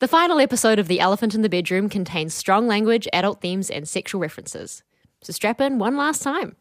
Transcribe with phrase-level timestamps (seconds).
[0.00, 3.88] The final episode of The Elephant in the Bedroom contains strong language, adult themes, and
[3.88, 4.84] sexual references.
[5.22, 6.54] So strap in one last time.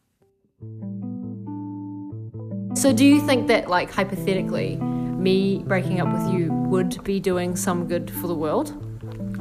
[2.76, 7.56] So, do you think that, like, hypothetically, me breaking up with you would be doing
[7.56, 8.74] some good for the world?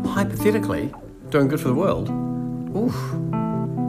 [0.04, 0.92] Hypothetically,
[1.30, 2.10] doing good for the world?
[2.76, 2.94] Oof.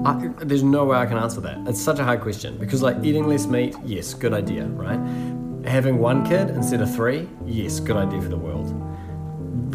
[0.05, 1.67] I, there's no way I can answer that.
[1.67, 4.99] It's such a hard question because, like, eating less meat, yes, good idea, right?
[5.65, 8.86] Having one kid instead of three, yes, good idea for the world.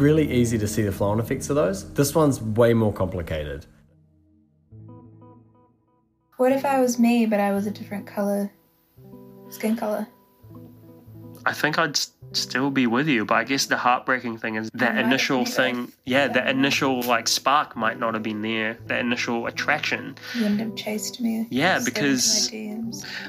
[0.03, 1.93] Really easy to see the flow on effects of those.
[1.93, 3.65] This one's way more complicated.
[6.35, 8.51] What if I was me, but I was a different color,
[9.49, 10.05] skin color?
[11.45, 11.97] I think I'd
[12.33, 15.45] still be with you, but I guess the heartbreaking thing is that might have initial
[15.45, 15.85] thing.
[15.85, 18.77] like- Yeah, that initial like spark might not have been there.
[18.87, 20.17] That initial attraction.
[20.35, 21.47] You wouldn't have chased me.
[21.49, 22.51] Yeah, because-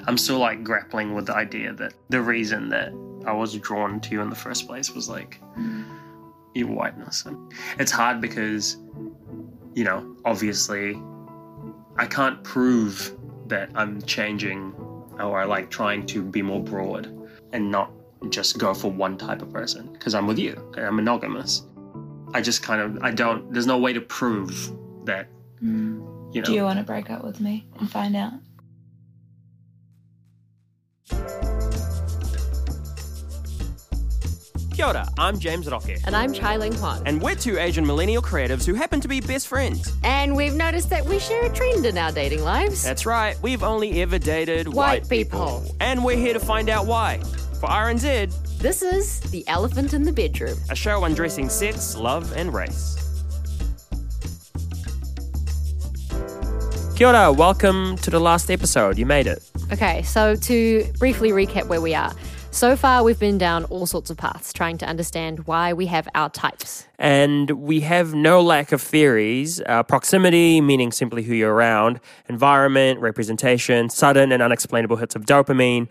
[0.08, 2.92] I'm still like grappling with the idea that the reason that
[3.24, 5.84] I was drawn to you in the first place was like mm.
[6.54, 7.24] Your whiteness.
[7.26, 8.76] And it's hard because,
[9.74, 11.00] you know, obviously,
[11.96, 13.16] I can't prove
[13.46, 14.72] that I'm changing
[15.20, 17.06] or I like trying to be more broad
[17.52, 17.92] and not
[18.30, 21.66] just go for one type of person because I'm with you and I'm monogamous.
[22.32, 23.52] I just kind of I don't.
[23.52, 24.72] There's no way to prove
[25.04, 25.28] that.
[25.60, 26.42] You know.
[26.42, 28.32] Do you want to break up with me and find out?
[34.74, 36.00] Kia ora, I'm James Roque.
[36.04, 37.00] And I'm Chye-Ling Kwan.
[37.06, 39.92] And we're two Asian millennial creatives who happen to be best friends.
[40.02, 42.82] And we've noticed that we share a trend in our dating lives.
[42.82, 45.64] That's right, we've only ever dated White people.
[45.78, 47.18] And we're here to find out why.
[47.60, 50.58] For RNZ, This is The Elephant in the Bedroom.
[50.68, 52.96] a show undressing sex, love, and race.
[56.96, 58.98] Kia ora, welcome to the last episode.
[58.98, 59.40] You made it.
[59.72, 62.12] Okay, so to briefly recap where we are.
[62.54, 66.06] So far, we've been down all sorts of paths trying to understand why we have
[66.14, 66.86] our types.
[67.00, 69.60] And we have no lack of theories.
[69.66, 71.98] Uh, proximity, meaning simply who you're around,
[72.28, 75.88] environment, representation, sudden and unexplainable hits of dopamine.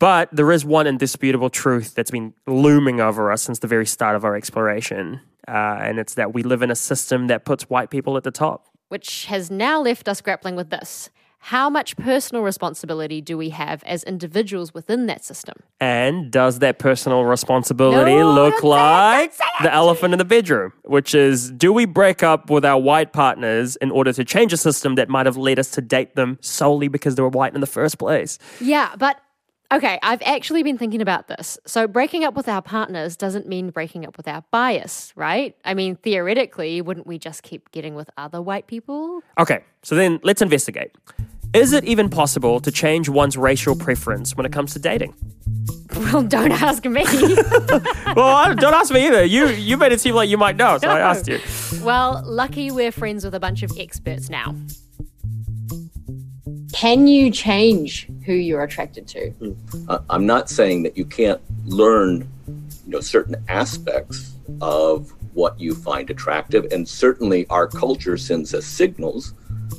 [0.00, 4.16] But there is one indisputable truth that's been looming over us since the very start
[4.16, 5.20] of our exploration.
[5.46, 8.32] Uh, and it's that we live in a system that puts white people at the
[8.32, 8.66] top.
[8.88, 11.08] which has now left us grappling with this.
[11.42, 15.56] How much personal responsibility do we have as individuals within that system?
[15.80, 19.62] And does that personal responsibility No, look don't say it, like don't say it.
[19.64, 20.72] the elephant in the bedroom?
[20.84, 24.58] Which is, do we break up with our white partners in order to change a
[24.58, 27.60] system that might have led us to date them solely because they were white in
[27.62, 28.38] the first place?
[28.60, 29.16] Yeah, but
[29.72, 31.58] okay, I've actually been thinking about this.
[31.66, 35.56] So, breaking up with our partners doesn't mean breaking up with our bias, right?
[35.64, 39.22] I mean, theoretically, wouldn't we just keep getting with other white people?
[39.38, 40.92] Okay, so then let's investigate.
[41.52, 45.14] Is it even possible to change one's racial preference when it comes to dating?
[45.96, 47.04] Well, don't ask me.
[48.16, 49.24] Well, don't ask me either.
[49.24, 51.40] You you made it seem like you might know, so I asked you.
[51.82, 54.54] well, lucky we're friends with a bunch of experts now.
[56.72, 59.30] Can you change who you're attracted to?
[59.30, 59.52] Hmm.
[59.88, 65.74] I- I'm not saying that you can't learn, you know, certain aspects of what you
[65.74, 69.34] find attractive, and certainly our culture sends us signals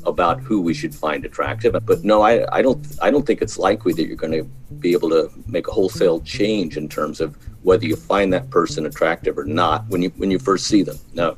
[0.05, 1.75] about who we should find attractive.
[1.85, 4.43] But no, I, I don't I don't think it's likely that you're going to
[4.79, 8.85] be able to make a wholesale change in terms of whether you find that person
[8.85, 10.97] attractive or not when you when you first see them.
[11.13, 11.37] No.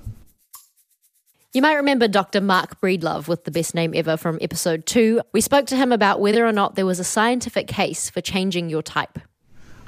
[1.56, 2.42] You might remember Dr.
[2.42, 5.22] Marc Breedlove with the best name ever from episode two.
[5.34, 8.72] We spoke to him about whether or not there was a scientific case for changing
[8.72, 9.20] your type.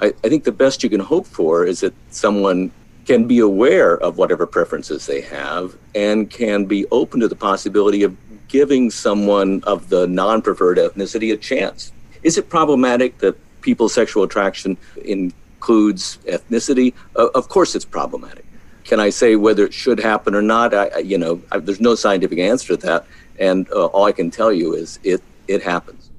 [0.00, 2.70] I, I think the best you can hope for is that someone
[3.04, 8.04] can be aware of whatever preferences they have and can be open to the possibility
[8.04, 8.16] of
[8.46, 11.90] giving someone of the non preferred ethnicity a chance.
[12.22, 16.94] Is it problematic that people's sexual attraction includes ethnicity?
[17.16, 18.45] Uh, of course, it's problematic.
[18.86, 20.72] Can I say whether it should happen or not?
[20.72, 23.06] I, I you know, I, there's no scientific answer to that,
[23.38, 26.10] and uh, all I can tell you is it it happens.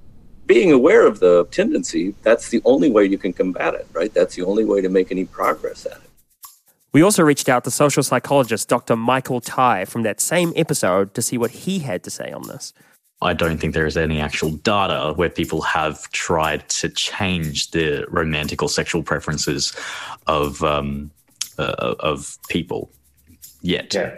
[0.46, 4.14] Being aware of the tendency, that's the only way you can combat it, right?
[4.14, 6.08] That's the only way to make any progress at it.
[6.94, 8.96] We also reached out to social psychologist Dr.
[8.96, 12.74] Michael Thai from that same episode to see what he had to say on this.
[13.22, 18.06] I don't think there is any actual data where people have tried to change the
[18.10, 19.76] romantic or sexual preferences
[20.28, 21.12] of um,
[21.58, 22.92] uh, of people
[23.62, 23.94] yet.
[23.94, 24.18] Yeah.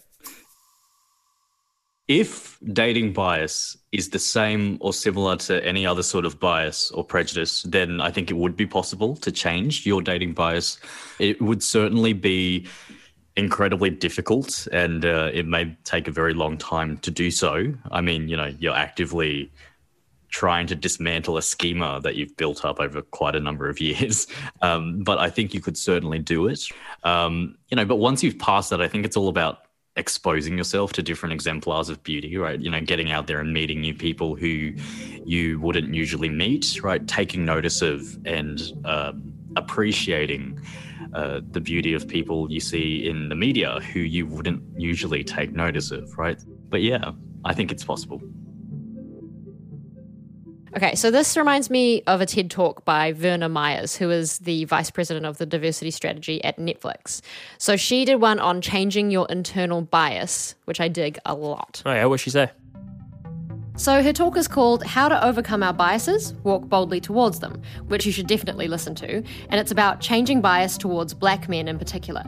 [2.08, 7.04] If dating bias is the same or similar to any other sort of bias or
[7.04, 10.80] prejudice, then I think it would be possible to change your dating bias.
[11.20, 12.68] It would certainly be
[13.36, 17.74] incredibly difficult and uh, it may take a very long time to do so.
[17.92, 19.52] I mean, you know, you're actively
[20.30, 24.28] trying to dismantle a schema that you've built up over quite a number of years.
[24.62, 26.68] Um, but I think you could certainly do it.
[27.04, 29.60] Um, you know, but once you've passed that, I think it's all about
[29.96, 32.60] exposing yourself to different exemplars of beauty, right?
[32.60, 34.74] You know, getting out there and meeting new people who
[35.26, 37.06] you wouldn't usually meet, right?
[37.08, 40.60] Taking notice of and um, appreciating
[41.14, 45.54] uh, the beauty of people you see in the media who you wouldn't usually take
[45.54, 46.40] notice of, right?
[46.70, 47.12] But yeah,
[47.46, 48.22] I think it's possible.
[50.76, 54.66] Okay, so this reminds me of a TED talk by Verna Myers, who is the
[54.66, 57.22] vice president of the diversity strategy at Netflix.
[57.58, 61.82] So she did one on changing your internal bias, which I dig a lot.
[61.86, 62.52] Oh, yeah, what'd she say?
[63.80, 68.06] So her talk is called How to Overcome Our Biases, Walk Boldly Towards Them, which
[68.06, 72.26] you should definitely listen to, and it's about changing bias towards black men in particular.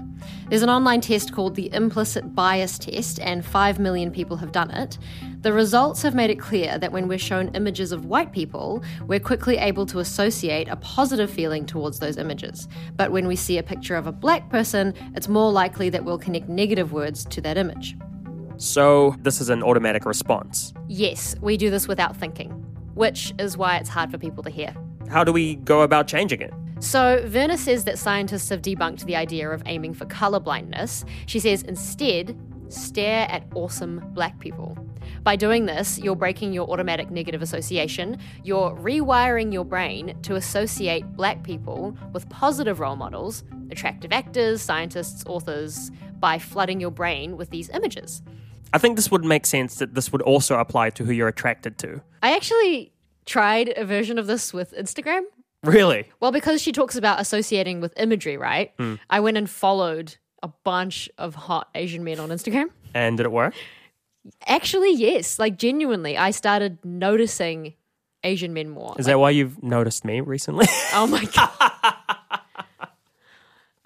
[0.48, 4.72] There's an online test called the Implicit Bias Test, and 5 million people have done
[4.72, 4.98] it.
[5.42, 9.20] The results have made it clear that when we're shown images of white people, we're
[9.20, 12.70] quickly able to associate a positive feeling towards those images.
[12.96, 16.18] But when we see a picture of a black person, it's more likely that we'll
[16.18, 17.98] connect negative words to that image.
[18.62, 20.72] So, this is an automatic response.
[20.88, 22.52] Yes, we do this without thinking,
[22.94, 24.72] which is why it's hard for people to hear.
[25.10, 26.54] How do we go about changing it?
[26.80, 31.10] So, Verna says that scientists have debunked the idea of aiming for colorblindness.
[31.26, 34.78] She says instead, stare at awesome black people.
[35.24, 38.20] By doing this, you're breaking your automatic negative association.
[38.44, 45.24] You're rewiring your brain to associate black people with positive role models, attractive actors, scientists,
[45.26, 48.22] authors, by flooding your brain with these images.
[48.74, 51.78] I think this would make sense that this would also apply to who you're attracted
[51.80, 52.02] to.
[52.24, 52.94] I actually
[53.26, 55.24] tried a version of this with Instagram.
[55.64, 56.10] Really?
[56.20, 58.72] Well, because she talks about associating with imagery, right?
[58.78, 58.96] Hmm.
[59.10, 62.70] I went and followed a bunch of hot Asian men on Instagram.
[62.94, 63.54] And did it work?
[64.48, 65.38] Actually, yes.
[65.38, 67.76] Like, genuinely, I started noticing
[68.24, 68.96] Asian men more.
[68.98, 70.68] Is that why you've noticed me recently?
[70.94, 71.50] Oh my God.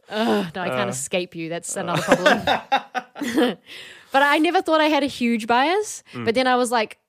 [0.10, 0.94] Ugh, no, I can't uh.
[0.94, 1.50] escape you.
[1.50, 3.58] That's another problem.
[4.16, 6.02] but I never thought I had a huge bias.
[6.14, 6.24] Mm.
[6.24, 7.00] But then I was like,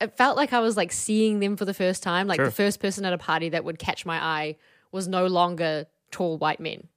[0.00, 2.26] it felt like I was like seeing them for the first time.
[2.26, 2.46] Like Sure.
[2.46, 4.56] the first person at a party that would catch my eye
[4.90, 6.88] was no longer tall white men.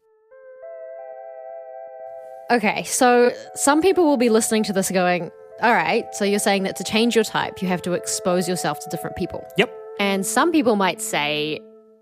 [2.50, 5.30] Okay, so some people will be listening to this going,
[5.62, 8.80] all right, so you're saying that to change your type, you have to expose yourself
[8.80, 9.46] to different people.
[9.58, 9.72] yep.
[10.00, 11.60] And some people might say,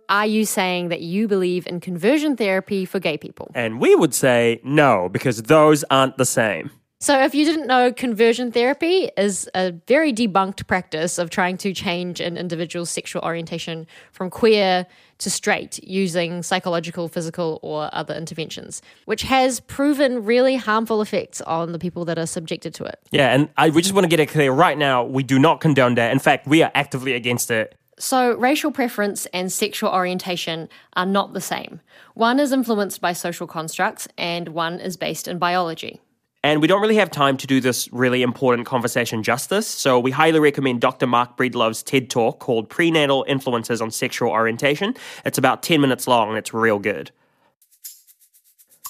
[0.08, 3.52] are you saying that you believe in conversion therapy for gay people?
[3.54, 6.72] And we would say no, because those aren't the same.
[7.04, 11.74] So, if you didn't know, conversion therapy is a very debunked practice of trying to
[11.74, 14.88] change an individual's sexual orientation from queer
[15.18, 21.74] to straight using psychological, physical, or other interventions, which has proven really harmful effects on
[21.74, 23.02] the people that are subjected to it.
[23.12, 25.04] Yeah, and I, we just want to get it clear right now.
[25.04, 26.14] We do not condone that.
[26.14, 27.76] In fact, we are actively against it.
[28.00, 31.82] So, racial preference and sexual orientation are not the same.
[32.14, 36.00] One is influenced by social constructs, and one is based in biology.
[36.46, 40.12] And we don't really have time to do this really important conversation justice, so we
[40.12, 41.08] highly recommend Dr.
[41.08, 44.94] Marc Breedlove's TED Talk called Prenatal Influences on Sexual Orientation.
[45.24, 47.12] It's about 10 minutes long and it's real good.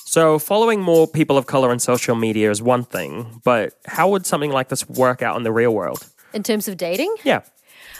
[0.05, 4.25] So, following more people of color on social media is one thing, but how would
[4.25, 6.07] something like this work out in the real world?
[6.33, 7.41] In terms of dating, Yeah.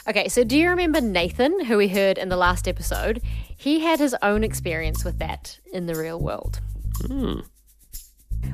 [0.08, 3.22] Okay, so do you remember Nathan, who we heard in the last episode?
[3.56, 6.60] He had his own experience with that in the real world.
[7.08, 7.40] Hmm.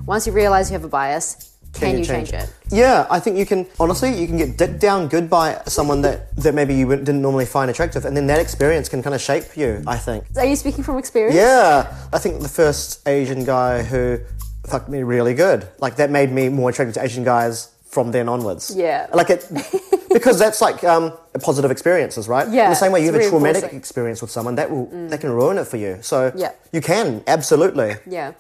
[0.06, 2.52] Once you realize you have a bias, can, you change, it?
[2.72, 3.68] Yeah, I think you can.
[3.80, 7.46] Honestly, you can get dicked down good by someone that that maybe you didn't normally
[7.46, 9.84] find attractive, and then that experience can kind of shape you.
[9.86, 10.26] I think.
[10.36, 11.36] Are you speaking from experience?
[11.36, 14.20] Yeah, I think the first Asian guy who
[14.66, 18.30] fucked me really good, like that made me more attracted to Asian guys from then
[18.30, 18.76] onwards.
[18.76, 19.08] Yeah.
[19.14, 19.50] Like it,
[20.14, 22.48] because that's like um, positive experiences, right?
[22.48, 25.22] In Yeah, the same way you have a traumatic experience with someone, that will that
[25.22, 25.98] can ruin it for you.
[26.02, 26.52] So Yeah.
[26.72, 27.96] you can absolutely.
[28.08, 28.34] Yeah.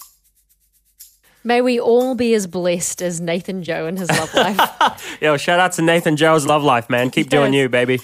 [1.44, 5.18] May we all be as blessed as Nathan Joe and his love life.
[5.22, 7.10] Yo, shout out to Nathan Joe's love life, man.
[7.10, 8.00] Keep doing you, baby.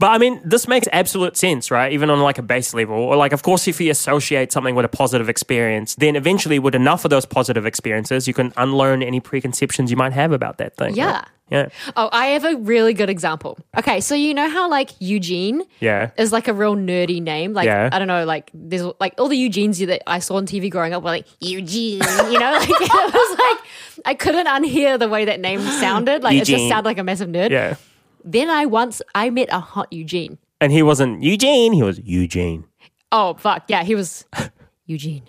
[0.00, 1.92] But I mean, this makes absolute sense, right?
[1.92, 2.96] Even on like a base level.
[2.96, 6.74] Or like, of course, if you associate something with a positive experience, then eventually with
[6.74, 10.76] enough of those positive experiences, you can unlearn any preconceptions you might have about that
[10.76, 10.88] thing.
[10.88, 10.96] right?
[10.96, 11.24] Yeah.
[11.50, 11.68] Yeah.
[11.94, 13.58] oh, I have a really good example.
[13.76, 16.10] Okay, so you know how like Eugene Yeah.
[16.16, 17.52] is like a real nerdy name.
[17.52, 17.90] Like Yeah.
[17.92, 20.94] I don't know, like there's like all the Eugenes that I saw on TV growing
[20.94, 23.58] up were like Eugene, you know, like it was like
[24.06, 26.22] I couldn't unhear the way that name sounded.
[26.24, 27.50] Like it just sounded like a massive nerd.
[27.50, 27.76] Yeah.
[28.24, 30.38] Then I once I met a hot Eugene.
[30.60, 32.64] And he wasn't Eugene, he was Eugene.
[33.12, 34.24] Oh fuck yeah, he was
[34.86, 35.22] Eugene.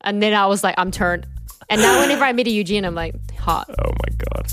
[0.00, 1.26] And then I was like, I'm turned.
[1.68, 3.68] And now whenever I meet a Eugene, I'm like hot.
[3.78, 4.46] Oh my God.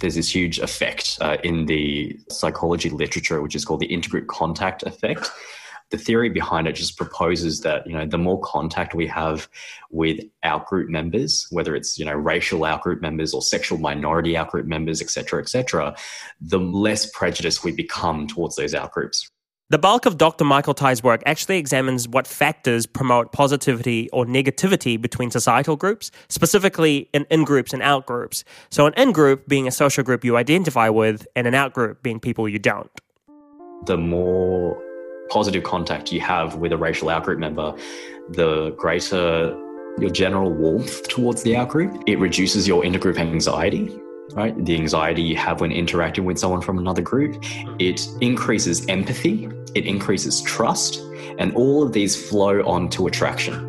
[0.00, 4.82] there's this huge effect uh, in the psychology literature, which is called the intergroup contact
[4.84, 5.30] effect.
[5.90, 9.48] The theory behind it just proposes that you know the more contact we have
[9.90, 15.02] with outgroup members, whether it's you know racial outgroup members or sexual minority outgroup members,
[15.02, 15.96] et cetera, et cetera,
[16.40, 19.28] the less prejudiced we become towards those outgroups.
[19.70, 20.44] The bulk of Dr.
[20.44, 27.08] Michael Thai's work actually examines what factors promote positivity or negativity between societal groups, specifically
[27.12, 28.42] in in groups and out groups.
[28.70, 32.02] So, an in group being a social group you identify with, and an out group
[32.02, 32.90] being people you don't.
[33.86, 34.76] the more
[35.30, 37.74] positive contact you have with a racial outgroup member,
[38.28, 39.56] the greater
[39.98, 42.02] your general warmth towards the outgroup.
[42.06, 43.90] It reduces your intergroup anxiety,
[44.32, 44.54] right?
[44.64, 47.42] The anxiety you have when interacting with someone from another group.
[47.78, 51.00] It increases empathy, it increases trust,
[51.38, 53.68] and all of these flow on to attraction.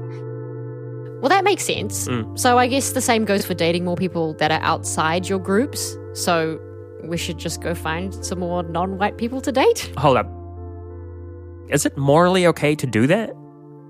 [1.21, 2.07] Well, that makes sense.
[2.07, 2.35] Hmm.
[2.35, 5.95] So I guess the same goes for dating more people that are outside your groups.
[6.13, 6.59] So
[7.03, 9.91] we should just go find some more non-white people to date.
[9.97, 10.40] Hold up.
[11.69, 13.33] Is it morally okay to do that?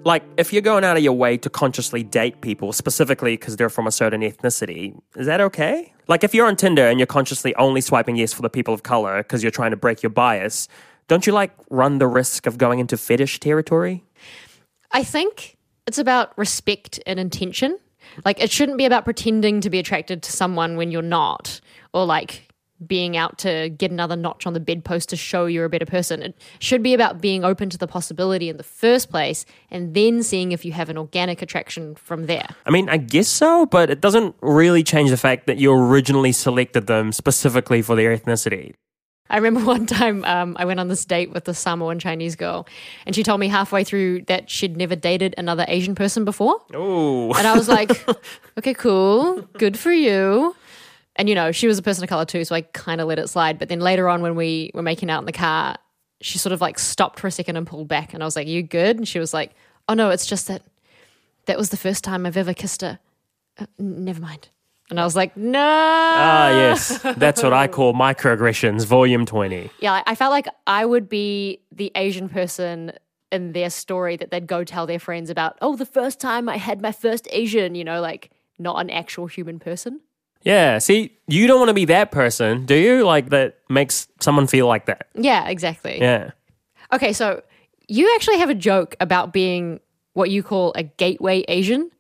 [0.03, 3.69] Like, if you're going out of your way to consciously date people specifically because they're
[3.69, 5.93] from a certain ethnicity, is that okay?
[6.07, 8.83] Like, if you're on Tinder and you're consciously only swiping yes for the people of
[8.83, 10.67] color because you're trying to break your bias,
[11.07, 14.03] don't you like run the risk of going into fetish territory?
[14.91, 17.77] I think it's about respect and intention.
[18.25, 21.61] Like it shouldn't be about pretending to be attracted to someone when you're not,
[21.93, 22.50] or like
[22.85, 26.21] being out to get another notch on the bedpost to show you're a better person.
[26.21, 30.23] It should be about being open to the possibility in the first place and then
[30.23, 32.47] seeing if you have an organic attraction from there.
[32.65, 36.31] I mean, I guess so, but it doesn't really change the fact that you originally
[36.31, 38.73] selected them specifically for their ethnicity.
[39.31, 42.67] I remember one time um, I went on this date with a Samoan Chinese girl,
[43.05, 46.59] and she told me halfway through that she'd never dated another Asian person before.
[46.73, 47.33] Oh.
[47.33, 48.05] And I was like,
[48.57, 50.55] okay, cool, good for you.
[51.17, 53.19] And you know, she was a person of color too, so I kind of let
[53.19, 53.59] it slide.
[53.59, 55.75] But then later on, when we were making out in the car,
[56.21, 58.13] she sort of like stopped for a second and pulled back.
[58.13, 59.51] And I was like, "You good?" And she was like,
[59.89, 60.61] "Oh no, it's just that
[61.45, 62.99] that was the first time I've ever kissed her.
[63.59, 64.49] Uh, never mind."
[64.89, 66.99] And I was like, "No." Ah, yes.
[67.17, 69.69] That's what I call microaggressions, volume 20.
[69.79, 72.91] Yeah, I- I felt like I would be the Asian person
[73.31, 76.57] in their story that they'd go tell their friends about, oh, the first time I
[76.57, 80.01] had my first Asian, you know, like not an actual human person.
[80.43, 83.03] Yeah, see, you don't want to be that person, do you?
[83.03, 85.07] Like, that makes someone feel like that.
[85.15, 85.99] Yeah, exactly.
[85.99, 86.31] Yeah.
[86.91, 87.41] Okay, so
[87.87, 89.79] you actually have a joke about being
[90.13, 91.91] what you call a gateway Asian.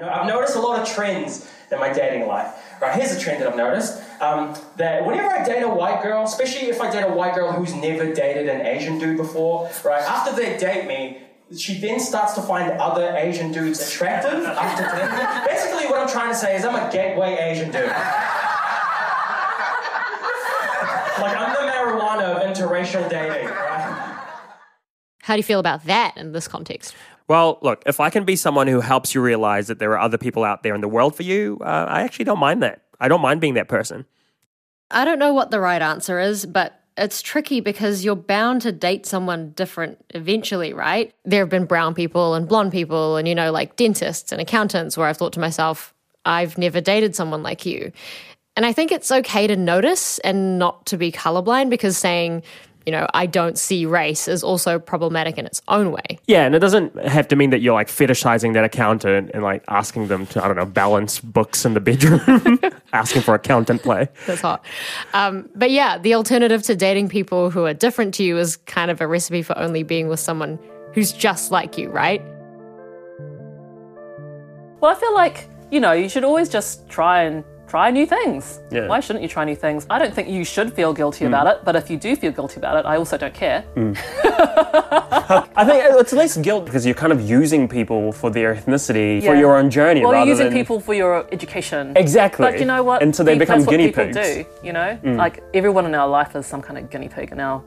[0.00, 2.54] I've noticed a lot of trends in my dating life.
[2.80, 4.00] Right, here's a trend that I've noticed.
[4.20, 7.50] Um, that whenever I date a white girl, especially if I date a white girl
[7.52, 11.22] who's never dated an Asian dude before, right, after they date me,
[11.56, 14.44] she then starts to find other Asian dudes attractive.
[14.44, 14.84] after
[15.46, 17.86] Basically, what I'm trying to say is I'm a gateway Asian dude.
[21.20, 24.14] like, I'm the marijuana of interracial dating, right?
[25.22, 26.94] How do you feel about that in this context?
[27.28, 30.16] Well, look, if I can be someone who helps you realize that there are other
[30.16, 32.82] people out there in the world for you, uh, I actually don't mind that.
[33.00, 34.06] I don't mind being that person.
[34.90, 38.72] I don't know what the right answer is, but it's tricky because you're bound to
[38.72, 41.14] date someone different eventually, right?
[41.24, 44.96] There have been brown people and blonde people, and you know, like dentists and accountants,
[44.96, 47.92] where I've thought to myself, I've never dated someone like you.
[48.56, 52.42] And I think it's okay to notice and not to be colorblind because saying,
[52.88, 56.18] you know, I don't see race is also problematic in its own way.
[56.26, 59.62] Yeah, and it doesn't have to mean that you're like fetishizing that accountant and like
[59.68, 62.58] asking them to, I don't know, balance books in the bedroom,
[62.94, 64.08] asking for accountant play.
[64.26, 64.64] That's hot.
[65.12, 68.90] Um, but yeah, the alternative to dating people who are different to you is kind
[68.90, 70.58] of a recipe for only being with someone
[70.94, 72.22] who's just like you, right?
[74.80, 78.60] Well, I feel like, you know, you should always just try and try new things.
[78.70, 78.86] Yeah.
[78.88, 79.86] Why shouldn't you try new things?
[79.90, 81.28] I don't think you should feel guilty Mm.
[81.28, 83.64] about it, but if you do feel guilty about it, I also don't care.
[85.60, 89.34] I think it's less guilt because you're kind of using people for their ethnicity for
[89.34, 91.92] your own journey Well, you're using than people for your education.
[91.96, 92.44] Exactly.
[92.50, 93.02] But you know what?
[93.02, 94.16] And so they become that's what guinea people pigs.
[94.16, 94.98] Do you know?
[95.02, 95.16] Mm.
[95.16, 97.62] Like everyone in our life is some kind of guinea pig in our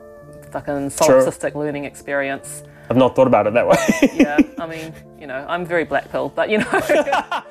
[0.50, 2.62] fucking solipsistic learning experience.
[2.90, 3.76] I've not thought about it that way.
[4.14, 6.70] Yeah, I mean, you know, I'm very black pill, but you know.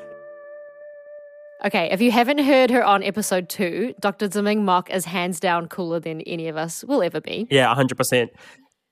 [1.63, 4.27] Okay, if you haven't heard her on episode two, Dr.
[4.27, 7.47] Ziming Mok is hands down cooler than any of us will ever be.
[7.51, 8.29] yeah, 100%.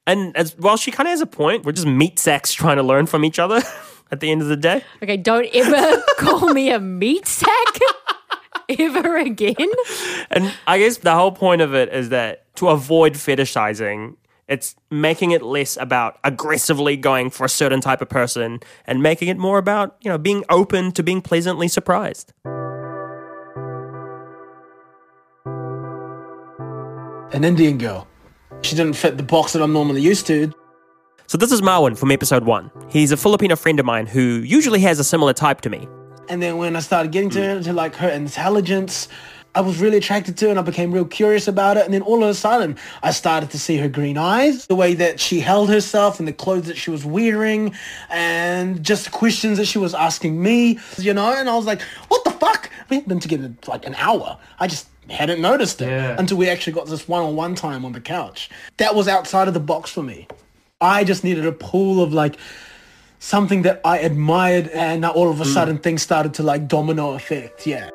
[0.06, 2.84] And as while she kind of has a point, we're just meat sacks trying to
[2.84, 3.62] learn from each other
[4.12, 4.84] at the end of the day.
[5.02, 7.80] Okay, don't ever call me a meat sack
[8.80, 9.56] ever again.
[10.30, 14.16] And I guess the whole point of it is that to avoid fetishizing,
[14.50, 19.28] it's making it less about aggressively going for a certain type of person and making
[19.28, 22.34] it more about, you know, being open to being pleasantly surprised.
[27.32, 28.08] An Indian girl.
[28.64, 30.52] She didn't fit the box that I'm normally used to.
[31.28, 32.72] So this is Marwin from episode one.
[32.90, 35.88] He's a Filipino friend of mine who usually has a similar type to me.
[36.28, 39.08] And then when I started getting to her, to like her intelligence,
[39.60, 41.84] I was really attracted to and I became real curious about it.
[41.84, 44.94] And then all of a sudden, I started to see her green eyes, the way
[44.94, 47.76] that she held herself and the clothes that she was wearing
[48.10, 51.34] and just the questions that she was asking me, you know?
[51.34, 52.70] And I was like, what the fuck?
[52.88, 54.38] We had been together like an hour.
[54.62, 58.50] I just hadn't noticed it until we actually got this one-on-one time on the couch.
[58.78, 60.26] That was outside of the box for me.
[60.80, 62.38] I just needed a pool of like
[63.20, 65.54] something that I admired and all of a mm.
[65.54, 67.68] sudden things started to like domino effect.
[67.68, 67.90] Yeah.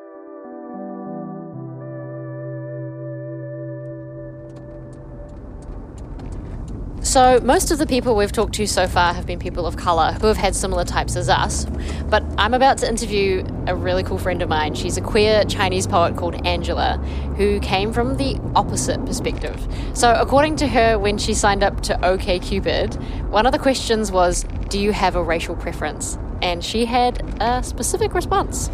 [7.04, 10.12] So, most of the people we've talked to so far have been people of colour
[10.20, 11.66] who have had similar types as us.
[12.08, 14.74] But I'm about to interview a really cool friend of mine.
[14.74, 16.96] She's a queer Chinese poet called Angela,
[17.36, 19.54] who came from the opposite perspective.
[19.92, 24.46] So, according to her, when she signed up to OKCupid, one of the questions was,
[24.70, 26.16] Do you have a racial preference?
[26.40, 28.70] And she had a specific response.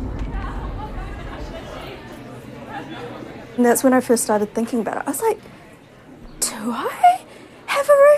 [3.57, 5.03] And that's when I first started thinking about it.
[5.07, 5.39] I was like,
[6.41, 7.20] do I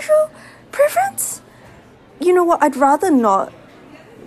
[0.03, 0.29] racial
[0.71, 1.41] preference?
[2.19, 2.61] You know what?
[2.61, 3.53] I'd rather not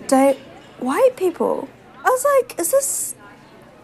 [0.07, 0.37] date
[0.79, 1.67] white people.
[2.03, 3.15] I was like, is this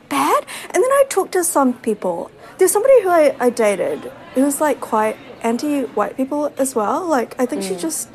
[0.10, 0.45] bad?
[0.65, 2.32] And then I talked to some people.
[2.58, 7.06] There's somebody who I, I dated who was like quite anti white people as well.
[7.08, 7.79] Like, I think she Mm.
[7.79, 8.10] just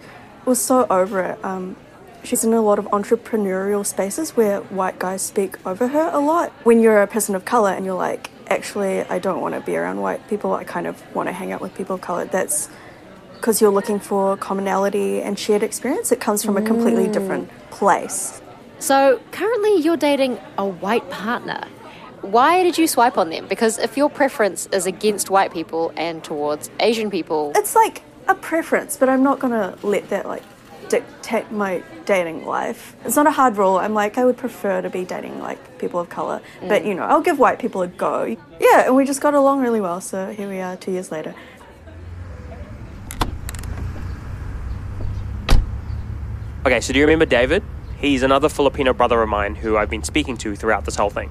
[0.44, 1.44] was so over it.
[1.44, 1.76] Um,
[2.24, 6.52] she's in a lot of entrepreneurial spaces where white guys speak over her a lot.
[6.64, 9.76] When you're a person of color and you're like, actually, I don't want to be
[9.76, 12.70] around white people, I kind of want to hang out with people of color, that's
[13.40, 16.10] because you're looking for commonality and shared experience.
[16.12, 17.12] It comes from a completely Mm.
[17.12, 18.40] different place.
[18.80, 21.62] So, currently you're dating a white partner.
[22.22, 23.46] Why did you swipe on them?
[23.48, 28.34] Because if your preference is against white people and towards Asian people, It's like a
[28.34, 30.42] preference, but I'm not going to let that like
[30.88, 32.96] dictate my dating life.
[33.04, 33.76] It's not a hard rule.
[33.78, 36.86] I'm like, I would prefer to be dating like people of color, but Mm.
[36.86, 38.36] you know, I'll give white people a go.
[38.58, 41.34] Yeah, and we just got along really well, so here we are two years later.
[46.68, 47.62] Okay, so do you remember David?
[47.96, 51.30] He's another Filipino brother of mine who I've been speaking to throughout this whole thing.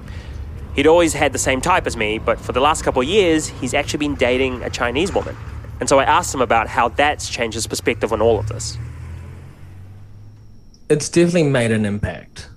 [0.74, 3.46] He'd always had the same type as me, but for the last couple of years,
[3.46, 5.36] he's actually been dating a Chinese woman.
[5.78, 8.76] And so I asked him about how that's changed his perspective on all of this.
[10.90, 12.50] it's definitely made an impact.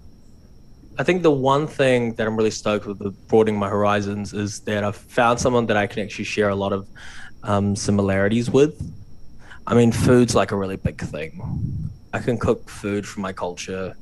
[0.97, 4.61] I think the one thing that I'm really stoked with the broadening my horizons is
[4.61, 6.87] that I've found someone that I can actually share a lot of
[7.43, 8.73] um, similarities with.
[9.67, 11.91] I mean, food's like a really big thing.
[12.13, 13.95] I can cook food from my culture,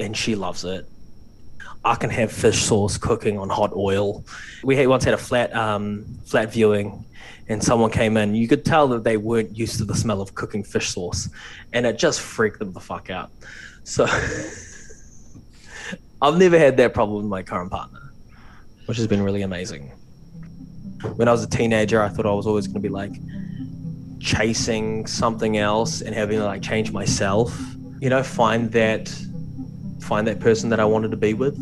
[0.00, 0.86] and she loves it.
[1.84, 4.24] I can have fish sauce cooking on hot oil.
[4.64, 7.04] We had, once had a flat um, flat viewing,
[7.48, 8.34] and someone came in.
[8.34, 11.28] You could tell that they weren't used to the smell of cooking fish sauce,
[11.72, 13.30] and it just freaked them the fuck out.
[13.84, 14.06] So
[16.22, 18.12] I've never had that problem with my current partner,
[18.86, 19.92] which has been really amazing.
[21.14, 23.12] When I was a teenager, I thought I was always going to be like
[24.20, 27.58] chasing something else and having to like change myself.
[28.00, 29.08] You know, find that
[30.00, 31.56] find that person that I wanted to be with.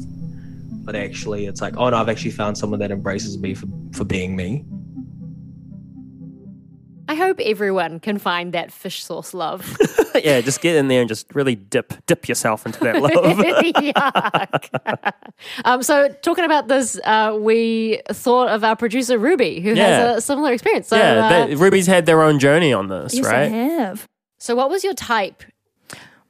[0.84, 4.04] But actually, it's like, oh no, I've actually found someone that embraces me for, for
[4.04, 4.64] being me.
[7.38, 9.76] I hope everyone can find that fish sauce love.
[10.14, 13.02] yeah, just get in there and just really dip dip yourself into that
[14.14, 15.04] love.
[15.64, 19.86] Um, so, talking about this, uh, we thought of our producer Ruby, who Yeah.
[19.98, 20.88] has a similar experience.
[20.88, 23.34] So, yeah, uh, they, Ruby's had their own journey on this, right?
[23.34, 24.08] I have.
[24.38, 25.42] So, what was your type?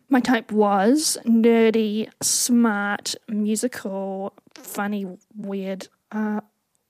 [0.08, 6.40] My type was nerdy, smart, musical, funny, weird, uh,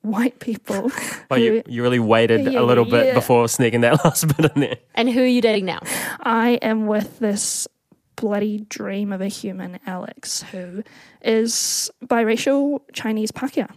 [0.06, 0.90] white people.
[1.30, 3.14] Oh, you, you really waited Yeah, a little bit yeah.
[3.14, 4.76] before sneaking that last bit in there.
[4.94, 5.80] And who are you dating now?
[6.20, 7.66] I am with this
[8.14, 10.84] bloody dream of a human, Alex, who
[11.22, 13.68] is biracial Chinese Pākehā.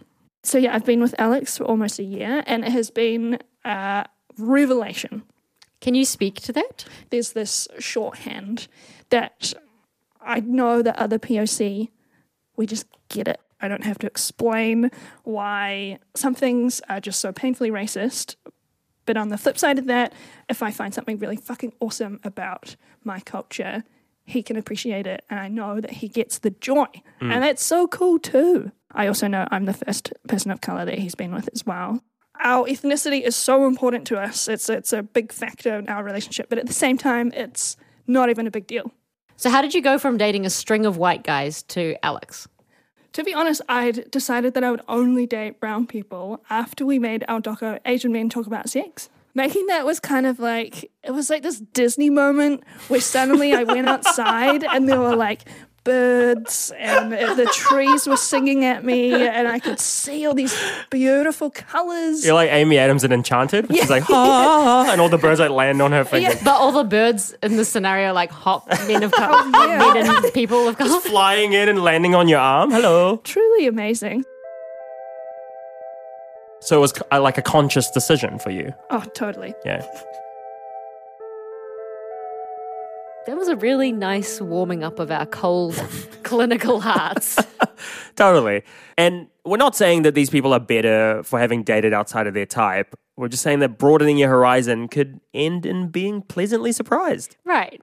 [0.44, 4.06] So, yeah, I've been with Alex for almost a year, and it has been a
[4.38, 5.24] revelation.
[5.80, 6.84] Can you speak to that?
[7.10, 8.68] There's this shorthand
[9.10, 9.52] that
[10.20, 11.88] I know that other POC,
[12.56, 13.40] we just get it.
[13.60, 14.90] I don't have to explain
[15.24, 18.36] why some things are just so painfully racist.
[19.06, 20.12] But on the flip side of that,
[20.48, 23.82] if I find something really fucking awesome about my culture,
[24.24, 25.24] he can appreciate it.
[25.28, 26.86] And I know that he gets the joy.
[27.20, 27.32] Mm.
[27.32, 28.70] And that's so cool too.
[28.92, 32.02] I also know I'm the first person of color that he's been with as well.
[32.42, 34.48] Our ethnicity is so important to us.
[34.48, 38.30] It's it's a big factor in our relationship, but at the same time, it's not
[38.30, 38.92] even a big deal.
[39.36, 42.48] So, how did you go from dating a string of white guys to Alex?
[43.14, 47.24] To be honest, I'd decided that I would only date brown people after we made
[47.28, 49.08] our doco Asian Men Talk About Sex.
[49.34, 53.62] Making that was kind of like, it was like this Disney moment where suddenly I
[53.62, 55.42] went outside and there were like
[55.84, 60.54] birds and the trees were singing at me and I could see all these
[60.90, 62.24] beautiful colors.
[62.24, 63.66] You're like Amy Adams in Enchanted.
[63.70, 63.80] Yeah.
[63.82, 66.42] She's like, ha, ah, and all the birds like land on her fingers.
[66.42, 69.78] But all the birds in the scenario, like hop, men of color, Oh, yeah.
[69.78, 70.90] men and people of color.
[70.90, 72.70] Just flying in and landing on your arm.
[72.70, 73.16] Hello.
[73.24, 74.24] Truly amazing.
[76.60, 78.74] So it was uh, like a conscious decision for you.
[78.90, 79.54] Oh, totally.
[79.64, 79.86] Yeah.
[83.26, 85.74] That was a really nice warming up of our cold
[86.22, 87.38] clinical hearts.
[88.16, 88.62] Totally.
[88.96, 92.46] And we're not saying that these people are better for having dated outside of their
[92.46, 92.94] type.
[93.16, 97.36] We're just saying that broadening your horizon could end in being pleasantly surprised.
[97.44, 97.82] Right.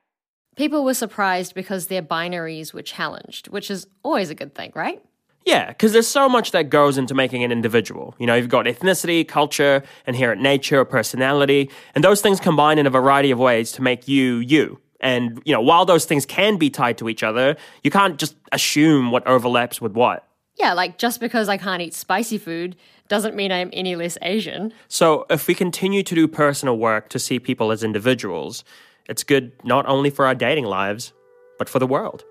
[0.56, 5.04] People were surprised because their binaries were challenged, which is always a good thing, right?
[5.46, 8.16] Yeah, because there's so much that goes into making an individual.
[8.18, 12.90] You know, you've got ethnicity, culture, inherent nature, personality, and those things combine in a
[12.90, 14.82] variety of ways to make you you.
[15.00, 18.36] And, you know, while those things can be tied to each other, you can't just
[18.52, 20.28] assume what overlaps with what.
[20.56, 22.76] Yeah, like just because I can't eat spicy food
[23.08, 24.74] doesn't mean I'm any less Asian.
[24.88, 28.64] So, if we continue to do personal work to see people as individuals,
[29.08, 31.14] it's good not only for our dating lives,
[31.58, 32.26] but for the world.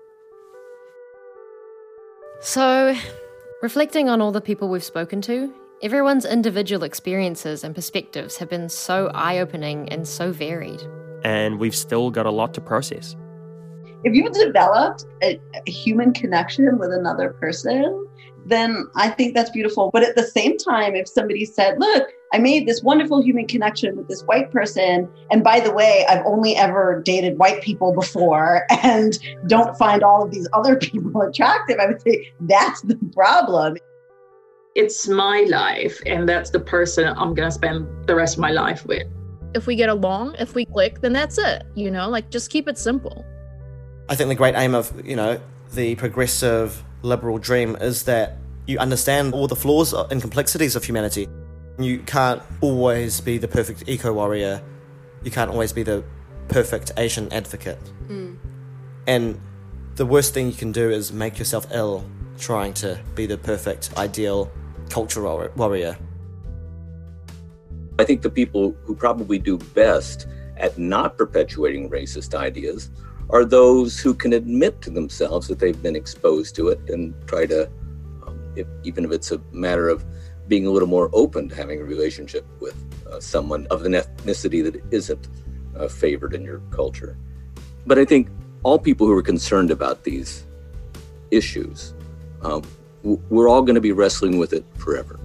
[2.41, 2.95] So,
[3.61, 5.51] reflecting on all the people we've spoken to,
[5.81, 10.81] everyone's individual experiences and perspectives have been so eye opening and so varied.
[11.27, 13.17] And we've still got a lot to process.
[14.05, 15.37] if you've developed a,
[15.67, 18.07] a human connection with another person,
[18.45, 19.89] then I think that's beautiful.
[19.91, 23.97] But at the same time, if somebody said, Look, I made this wonderful human connection
[23.97, 28.65] with this white person, and by the way, I've only ever dated white people before
[28.69, 33.75] and don't find all of these other people attractive, I would say that's the problem.
[34.75, 38.51] It's my life, and that's the person I'm going to spend the rest of my
[38.51, 39.07] life with.
[39.53, 41.63] If we get along, if we click, then that's it.
[41.75, 43.25] You know, like just keep it simple.
[44.09, 45.39] I think the great aim of, you know,
[45.73, 51.27] the progressive liberal dream is that you understand all the flaws and complexities of humanity.
[51.79, 54.61] You can't always be the perfect eco warrior.
[55.23, 56.03] You can't always be the
[56.47, 57.79] perfect Asian advocate.
[58.07, 58.35] Hmm.
[59.05, 59.39] And
[59.95, 62.05] the worst thing you can do is make yourself ill
[62.37, 64.51] trying to be the perfect, ideal
[64.89, 65.97] cultural warrior.
[67.99, 72.91] I think the people who probably do best at not perpetuating racist ideas
[73.29, 77.45] are those who can admit to themselves that they've been exposed to it and try
[77.45, 77.69] to,
[78.25, 80.05] um, if, even if it's a matter of
[80.47, 82.75] being a little more open to having a relationship with
[83.11, 85.27] uh, someone of an ethnicity that isn't
[85.75, 87.17] uh, favored in your culture.
[87.85, 88.29] But I think
[88.63, 90.45] all people who are concerned about these
[91.31, 91.93] issues,
[92.43, 92.61] um,
[93.03, 95.19] we're all going to be wrestling with it forever.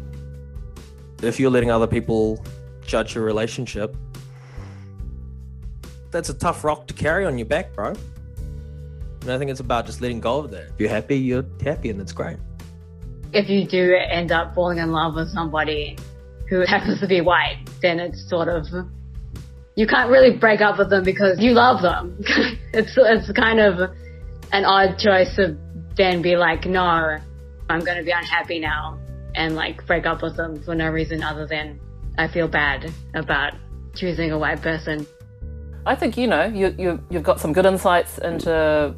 [1.22, 2.44] If you're letting other people
[2.86, 3.96] judge your relationship,
[6.10, 7.94] that's a tough rock to carry on your back, bro.
[9.22, 10.68] And I think it's about just letting go of that.
[10.74, 12.36] If you're happy, you're happy, and that's great.
[13.32, 15.96] if you do end up falling in love with somebody
[16.48, 18.66] who happens to be white, then it's sort of
[19.74, 22.16] you can't really break up with them because you love them.
[22.74, 23.90] it's it's kind of
[24.52, 25.56] an odd choice to
[25.96, 27.18] then be like, no,
[27.70, 28.98] I'm going to be unhappy now
[29.34, 31.80] and like break up with them for no reason other than
[32.18, 33.54] I feel bad about
[33.94, 35.06] choosing a white person.
[35.84, 38.94] I think you know you, you you've got some good insights into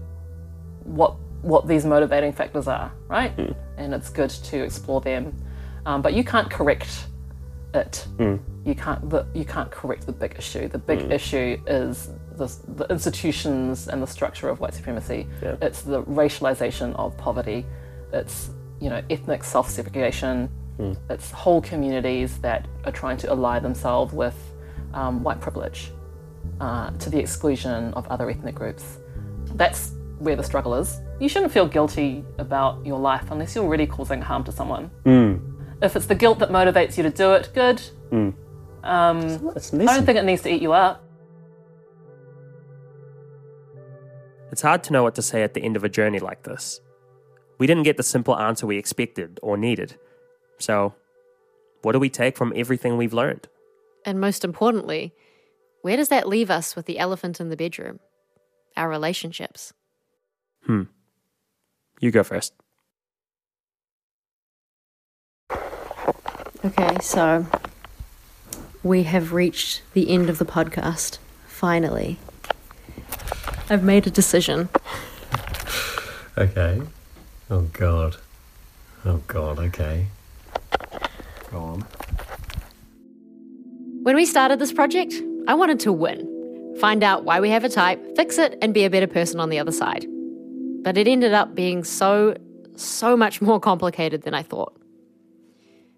[0.85, 3.33] what what these motivating factors are, right?
[3.33, 3.53] Hmm.
[3.77, 5.35] And it's good to explore them,
[5.87, 7.07] um, but you can't correct
[7.75, 8.07] it.
[8.19, 8.37] Hmm.
[8.65, 10.69] you can't the, you can't correct the big issue.
[10.69, 11.13] The big hmm.
[11.13, 12.47] issue is the,
[12.77, 15.27] the institutions and the structure of white supremacy.
[15.43, 15.57] Yeah.
[15.63, 17.65] It's the racialization of poverty.
[18.13, 18.51] It's
[18.81, 20.51] you know ethnic self-segregation.
[20.79, 20.97] Mm.
[21.11, 24.37] It's whole communities that are trying to ally themselves with
[24.93, 25.93] um, white privilege
[26.61, 28.99] uh, to the exclusion of other ethnic groups.
[29.55, 31.01] That's where the struggle is.
[31.21, 34.91] You shouldn't feel guilty about your life unless you're really causing harm to someone.
[35.05, 35.41] Mm.
[35.83, 37.81] If it's the guilt that motivates you to do it, good.
[38.11, 38.35] Mm.
[38.83, 41.03] Um, I don't think it needs to eat you up.
[44.51, 46.81] It's hard to know what to say at the end of a journey like this.
[47.59, 49.97] We didn't get the simple answer we expected or needed.
[50.59, 50.95] So,
[51.83, 53.49] what do we take from everything we've learned?
[54.05, 55.13] And most importantly,
[55.83, 58.01] where does that leave us with the elephant in the bedroom?
[58.77, 59.73] Our relationships.
[60.65, 60.85] Hmm.
[62.01, 62.55] You go first.
[66.65, 67.47] Okay, so
[68.83, 71.19] we have reached the end of the podcast.
[71.47, 72.19] Finally.
[73.69, 74.69] I've made a decision.
[76.37, 76.83] Okay.
[77.51, 78.17] Oh god.
[79.05, 80.07] Oh god, okay.
[84.03, 85.15] When we started this project,
[85.49, 86.77] I wanted to win.
[86.81, 89.49] Find out why we have a type, fix it, and be a better person on
[89.49, 90.07] the other side.
[90.83, 92.37] But it ended up being so,
[92.77, 94.77] so much more complicated than I thought.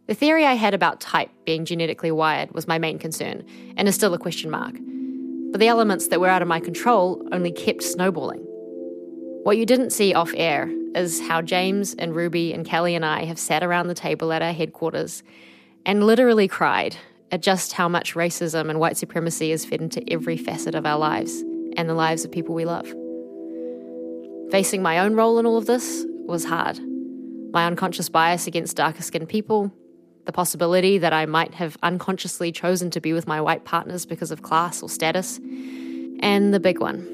[0.07, 3.45] The theory I had about type being genetically wired was my main concern,
[3.77, 4.77] and is still a question mark.
[5.51, 8.41] But the elements that were out of my control only kept snowballing.
[9.43, 13.25] What you didn't see off air is how James and Ruby and Kelly and I
[13.25, 15.23] have sat around the table at our headquarters
[15.85, 16.97] and literally cried
[17.31, 20.99] at just how much racism and white supremacy is fed into every facet of our
[20.99, 21.43] lives
[21.77, 22.87] and the lives of people we love.
[24.51, 26.81] Facing my own role in all of this was hard.
[27.53, 29.73] My unconscious bias against darker skinned people,
[30.25, 34.31] the possibility that I might have unconsciously chosen to be with my white partners because
[34.31, 35.39] of class or status,
[36.21, 37.13] and the big one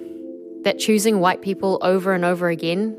[0.63, 2.97] that choosing white people over and over again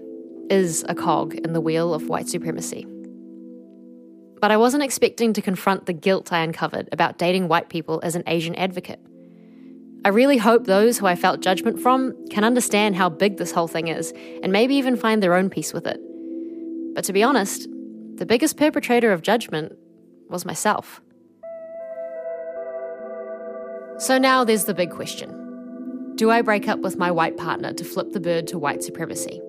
[0.49, 2.85] is a cog in the wheel of white supremacy.
[4.39, 8.15] But I wasn't expecting to confront the guilt I uncovered about dating white people as
[8.15, 8.99] an Asian advocate.
[10.05, 13.69] I really hope those who I felt judgment from can understand how big this whole
[13.69, 15.99] thing is and maybe even find their own peace with it.
[16.93, 17.69] But to be honest,
[18.15, 19.71] the biggest perpetrator of judgment
[20.29, 21.01] was myself.
[23.97, 27.83] So now there's the big question Do I break up with my white partner to
[27.85, 29.41] flip the bird to white supremacy?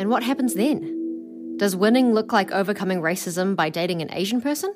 [0.00, 1.58] And what happens then?
[1.58, 4.72] Does winning look like overcoming racism by dating an Asian person?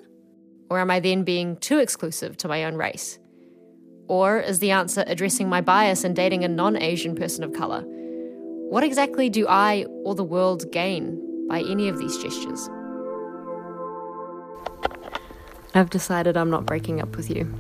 [0.68, 3.18] Or am I then being too exclusive to my own race?
[4.06, 7.84] Or is the answer addressing my bias and dating a non Asian person of colour?
[8.68, 12.68] What exactly do I or the world gain by any of these gestures?
[15.74, 17.50] I've decided I'm not breaking up with you.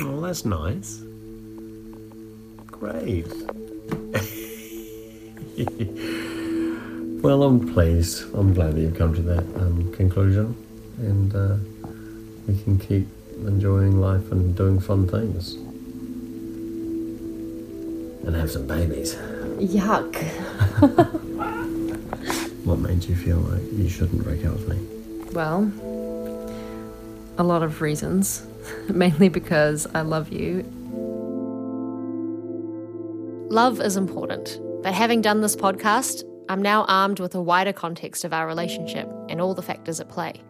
[0.00, 1.00] Oh, that's nice.
[2.66, 3.32] Great.
[7.22, 8.24] well, I'm pleased.
[8.34, 10.56] I'm glad that you've come to that um, conclusion,
[10.98, 11.56] and uh,
[12.46, 13.08] we can keep
[13.46, 15.54] enjoying life and doing fun things,
[18.26, 19.14] and have some babies.
[19.58, 20.16] Yuck.
[22.66, 24.76] What made you feel like you shouldn't break up with me?
[25.32, 25.70] Well,
[27.38, 28.44] a lot of reasons.
[28.88, 30.64] Mainly because I love you.
[33.48, 38.24] Love is important, but having done this podcast, I'm now armed with a wider context
[38.24, 40.44] of our relationship and all the factors at play.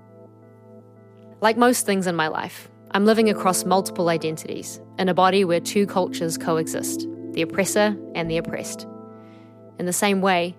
[1.41, 5.59] Like most things in my life, I'm living across multiple identities in a body where
[5.59, 8.87] two cultures coexist the oppressor and the oppressed.
[9.79, 10.55] In the same way,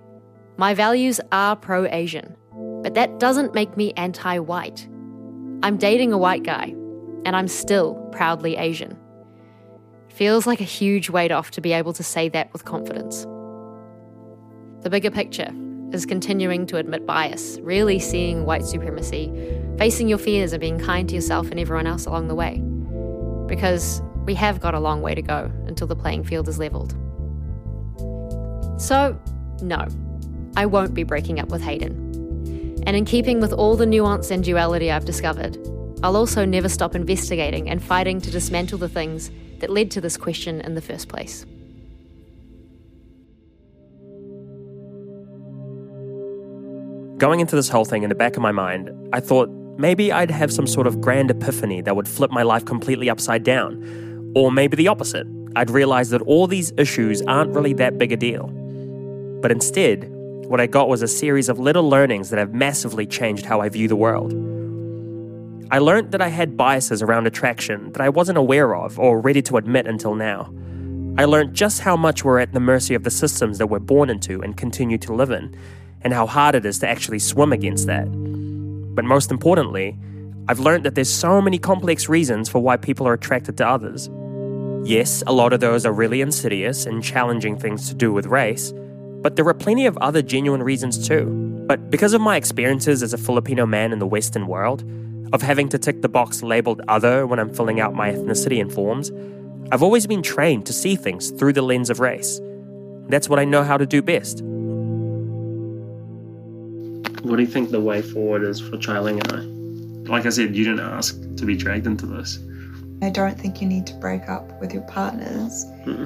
[0.58, 2.36] my values are pro Asian,
[2.82, 4.88] but that doesn't make me anti white.
[5.62, 6.74] I'm dating a white guy,
[7.26, 8.98] and I'm still proudly Asian.
[10.10, 13.28] Feels like a huge weight off to be able to say that with confidence.
[14.84, 15.52] The bigger picture
[15.92, 19.32] is continuing to admit bias, really seeing white supremacy,
[19.78, 22.62] facing your fears, and being kind to yourself and everyone else along the way.
[23.48, 26.92] Because we have got a long way to go until the playing field is leveled.
[28.80, 29.20] So,
[29.62, 29.88] no,
[30.56, 32.84] I won't be breaking up with Hayden.
[32.86, 35.58] And in keeping with all the nuance and duality I've discovered,
[36.04, 40.18] I'll also never stop investigating and fighting to dismantle the things that led to this
[40.18, 41.46] question in the first place.
[47.18, 49.50] Going into this whole thing in the back of my mind, I thought
[49.80, 53.44] maybe I'd have some sort of grand epiphany that would flip my life completely upside
[53.44, 54.32] down.
[54.36, 55.26] Or maybe the opposite.
[55.56, 58.50] I'd realize that all these issues aren't really that big a deal.
[59.42, 60.08] But instead,
[60.46, 63.70] what I got was a series of little learnings that have massively changed how I
[63.70, 64.32] view the world.
[65.72, 69.42] I learned that I had biases around attraction that I wasn't aware of or ready
[69.42, 70.54] to admit until now.
[71.18, 74.12] I learned just how much we're at the mercy of the systems that we're born
[74.12, 75.58] into and continue to live in,
[76.02, 78.06] and how hard it is to actually swim against that.
[78.96, 79.98] But most importantly,
[80.48, 84.10] I've learned that there's so many complex reasons for why people are attracted to others.
[84.88, 88.74] Yes, a lot of those are really insidious and challenging things to do with race,
[89.22, 91.26] but there are plenty of other genuine reasons too.
[91.68, 94.84] But because of my experiences as a Filipino man in the Western world,
[95.34, 98.72] of having to tick the box labeled other when I'm filling out my ethnicity and
[98.72, 99.12] forms,
[99.72, 102.40] I've always been trained to see things through the lens of race.
[103.10, 104.42] That's what I know how to do best.
[107.28, 110.12] What do you think the way forward is for Chye-Ling and I?
[110.12, 112.40] Like I said, you didn't ask to be dragged into this.
[113.02, 116.06] I don't think you need to break up with your partners hmm.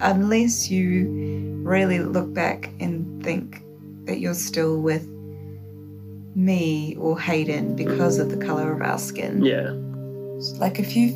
[0.00, 3.62] unless you really look back and think
[4.04, 5.06] that you're still with
[6.34, 9.44] me or Hayden because of the color of our skin.
[9.44, 9.70] Yeah.
[10.58, 11.08] Like if you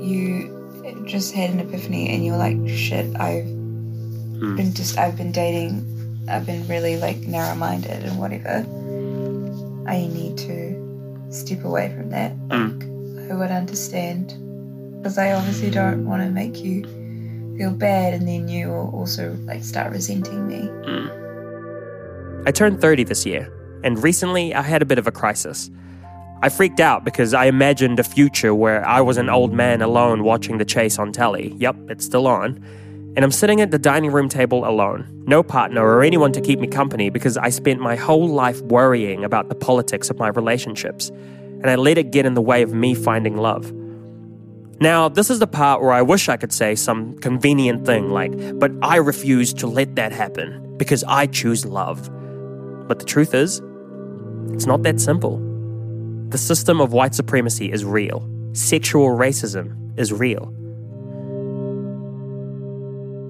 [0.00, 4.56] you just had an epiphany and you're like, shit, I've hmm.
[4.56, 5.84] been just I've been dating,
[6.28, 8.64] I've been really like narrow minded and whatever.
[9.88, 12.36] I need to step away from that.
[12.48, 13.30] Mm.
[13.30, 14.28] I would understand
[14.98, 16.84] because I obviously don't want to make you
[17.56, 20.60] feel bad and then you will also like start resenting me.
[20.60, 22.46] Mm.
[22.46, 25.70] I turned 30 this year, and recently I had a bit of a crisis.
[26.40, 30.22] I freaked out because I imagined a future where I was an old man alone
[30.22, 31.52] watching the chase on telly.
[31.56, 32.64] Yep, it's still on.
[33.16, 36.60] And I'm sitting at the dining room table alone, no partner or anyone to keep
[36.60, 41.08] me company because I spent my whole life worrying about the politics of my relationships,
[41.08, 43.72] and I let it get in the way of me finding love.
[44.80, 48.32] Now, this is the part where I wish I could say some convenient thing like,
[48.60, 52.08] but I refuse to let that happen because I choose love.
[52.86, 53.60] But the truth is,
[54.52, 55.38] it's not that simple.
[56.28, 58.28] The system of white supremacy is real.
[58.52, 60.54] Sexual racism is real.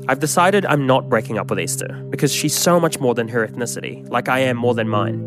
[0.09, 3.47] I've decided I'm not breaking up with Esther because she's so much more than her
[3.47, 5.21] ethnicity, like I am more than mine.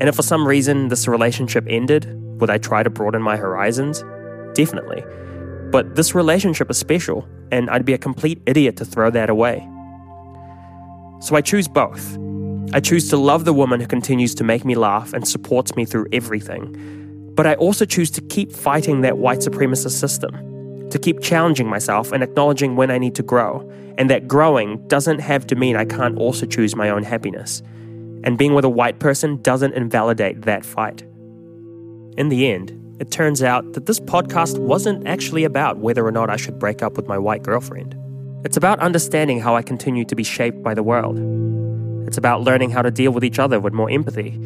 [0.00, 2.06] And if for some reason this relationship ended,
[2.40, 4.04] would I try to broaden my horizons?
[4.54, 5.02] Definitely.
[5.72, 9.68] But this relationship is special, and I'd be a complete idiot to throw that away.
[11.20, 12.16] So I choose both.
[12.72, 15.84] I choose to love the woman who continues to make me laugh and supports me
[15.84, 17.32] through everything.
[17.34, 22.12] But I also choose to keep fighting that white supremacist system, to keep challenging myself
[22.12, 25.84] and acknowledging when I need to grow, and that growing doesn't have to mean I
[25.84, 27.62] can't also choose my own happiness.
[28.22, 31.02] And being with a white person doesn't invalidate that fight.
[32.16, 36.30] In the end, it turns out that this podcast wasn't actually about whether or not
[36.30, 37.96] I should break up with my white girlfriend.
[38.44, 41.18] It's about understanding how I continue to be shaped by the world.
[42.06, 44.38] It's about learning how to deal with each other with more empathy.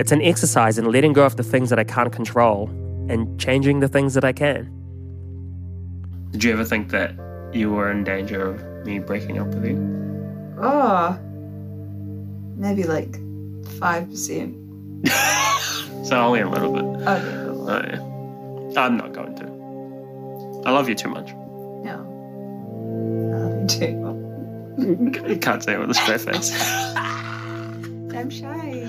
[0.00, 2.68] It's an exercise in letting go of the things that I can't control
[3.08, 4.70] and changing the things that I can.
[6.32, 7.14] Did you ever think that
[7.54, 9.76] you were in danger of me breaking up with you?
[10.60, 11.18] Oh,
[12.56, 13.12] maybe like
[13.80, 14.58] 5%.
[16.04, 16.84] So only a little bit.
[16.84, 17.06] Okay.
[17.06, 18.82] Oh, yeah.
[18.82, 20.62] I'm not going to.
[20.68, 21.30] I love you too much.
[21.84, 21.94] No.
[23.32, 25.28] I love you too.
[25.28, 26.52] You can't say it with a straight face.
[26.96, 28.86] I'm shy.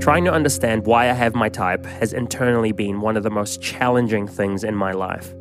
[0.00, 3.60] Trying to understand why I have my type has internally been one of the most
[3.60, 5.34] challenging things in my life.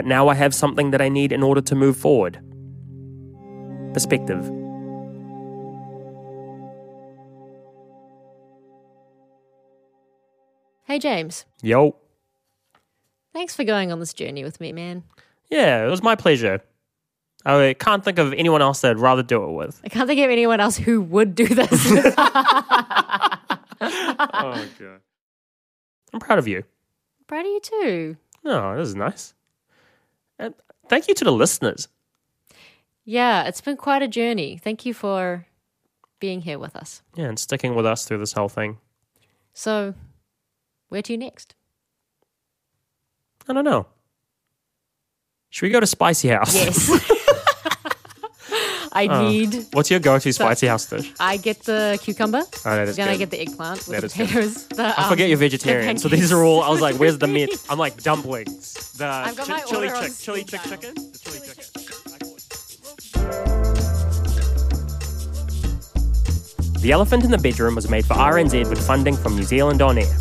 [0.00, 2.40] But now I have something that I need in order to move forward
[3.92, 4.50] perspective.
[10.86, 11.44] Hey, James.
[11.60, 11.96] Yo.
[13.34, 15.04] Thanks for going on this journey with me, man.
[15.50, 16.62] Yeah, it was my pleasure.
[17.44, 19.82] I can't think of anyone else that I'd rather do it with.
[19.84, 21.68] I can't think of anyone else who would do this.
[21.92, 22.16] oh,
[23.78, 25.00] God.
[26.14, 26.64] I'm proud of you.
[27.26, 28.16] Proud of you too.
[28.46, 29.34] Oh, this is nice.
[30.40, 30.54] And
[30.88, 31.86] thank you to the listeners.
[33.04, 34.56] Yeah, it's been quite a journey.
[34.56, 35.46] Thank you for
[36.18, 37.02] being here with us.
[37.14, 38.78] Yeah, and sticking with us through this whole thing.
[39.52, 39.94] So,
[40.88, 41.54] where to next?
[43.48, 43.86] I don't know.
[45.50, 46.54] Should we go to Spicy House?
[46.54, 47.16] Yes.
[48.92, 49.28] I Oh.
[49.28, 49.66] need.
[49.72, 51.12] What's your go-to Spicy House dish?
[51.20, 52.42] I get the cucumber.
[52.42, 54.28] Oh, that is then I get the eggplant with That the good.
[54.28, 54.64] potatoes.
[54.68, 56.62] The, I forget um, you're the vegetarian, so these are all.
[56.62, 58.92] I was like, "Where's the meat?" I'm like dumplings.
[58.98, 60.94] The I've got chi- my chili chick, chili chick chicken.
[60.94, 61.60] The chili chicken.
[66.80, 69.98] The Elephant in the Bedroom was made for RNZ with funding from New Zealand On
[69.98, 70.16] Air.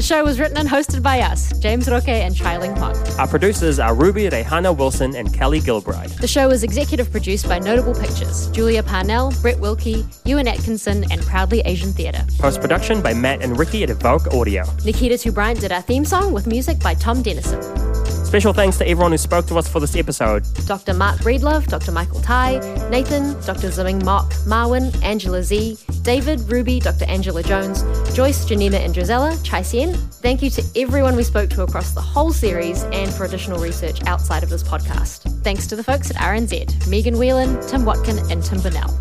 [0.00, 2.96] The show was written and hosted by us, James Roque and Chye-Ling Pong.
[3.18, 6.18] Our producers are Ruby Rehana Wilson and Kelly Gilbride.
[6.18, 11.20] The show was executive produced by Notable Pictures, Julia Parnell, Brett Wilkie, Ewan Atkinson, and
[11.20, 12.24] Proudly Asian Theatre.
[12.38, 14.64] Post production by Matt and Ricky at Evoke Audio.
[14.86, 17.89] Nikita Tubriant did our theme song with music by Tom Dennison.
[18.30, 20.44] Special thanks to everyone who spoke to us for this episode.
[20.64, 20.94] Dr.
[20.94, 21.90] Marc Breedlove, Dr.
[21.90, 23.70] Michael Thai, Nathan, Dr.
[23.70, 27.06] Ziming Mock, Marwin, Angela Z, David, Ruby, Dr.
[27.06, 27.82] Angela Jones,
[28.14, 29.94] Joyce, Janina, and Drizella, Chai Sien.
[30.22, 34.00] Thank you to everyone we spoke to across the whole series and for additional research
[34.06, 35.42] outside of this podcast.
[35.42, 38.96] Thanks to the folks at RNZ, Megan Whelan, Tim Watkin, and Tim Burnell.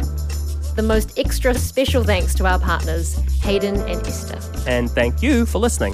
[0.76, 3.14] The most extra special thanks to our partners,
[3.44, 4.40] Hayden and Esther.
[4.68, 5.94] And thank you for listening.